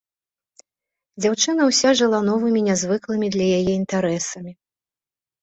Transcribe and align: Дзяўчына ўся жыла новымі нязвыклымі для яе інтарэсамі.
Дзяўчына 1.25 1.61
ўся 1.69 1.89
жыла 1.99 2.19
новымі 2.31 2.65
нязвыклымі 2.69 3.27
для 3.37 3.47
яе 3.61 3.71
інтарэсамі. 3.81 4.51